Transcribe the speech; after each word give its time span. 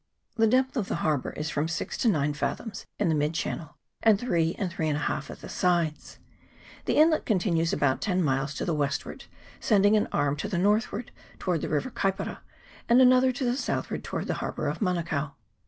The 0.35 0.47
depth 0.47 0.75
of 0.77 0.87
the 0.87 0.95
harbour 1.05 1.29
is 1.33 1.51
from 1.51 1.67
six 1.67 1.95
to 1.99 2.07
nine 2.07 2.33
fathoms 2.33 2.87
in 2.97 3.07
the 3.07 3.13
mid 3.13 3.35
channel, 3.35 3.77
and 4.01 4.19
three 4.19 4.55
and 4.57 4.71
three 4.71 4.87
and 4.87 4.97
a 4.97 5.01
half 5.01 5.29
at 5.29 5.41
the 5.41 5.47
sides. 5.47 6.17
The 6.85 6.95
inlet 6.97 7.23
continues 7.23 7.71
about 7.71 8.01
ten 8.01 8.23
miles 8.23 8.55
to 8.55 8.65
the 8.65 8.73
westward, 8.73 9.25
sending 9.59 9.95
an 9.95 10.07
arm 10.11 10.37
to 10.37 10.47
the 10.47 10.57
northward 10.57 11.11
towards 11.37 11.61
the 11.61 11.69
river 11.69 11.91
Kaipara, 11.91 12.39
and 12.89 12.99
another 12.99 13.31
to 13.31 13.45
the 13.45 13.55
southward 13.55 14.03
towards 14.03 14.25
the 14.25 14.33
harbour 14.41 14.65
of 14.69 14.79
Manukao. 14.79 15.33